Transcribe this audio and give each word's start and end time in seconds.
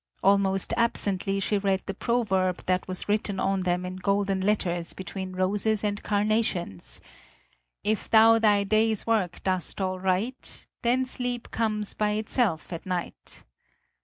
Almost 0.23 0.73
absently 0.77 1.39
she 1.39 1.59
read 1.59 1.83
the 1.85 1.93
proverb 1.93 2.63
that 2.65 2.87
was 2.87 3.07
written 3.07 3.39
on 3.39 3.59
them 3.59 3.85
in 3.85 3.97
golden 3.97 4.41
letters 4.41 4.93
between 4.93 5.33
roses 5.33 5.83
and 5.83 6.01
carnations: 6.01 6.99
"If 7.83 8.09
thou 8.09 8.39
thy 8.39 8.63
day's 8.63 9.05
work 9.05 9.43
dost 9.43 9.79
aright, 9.79 10.65
Then 10.81 11.05
sleep 11.05 11.51
comes 11.51 11.93
by 11.93 12.13
itself 12.13 12.73
at 12.73 12.87
night." 12.87 13.43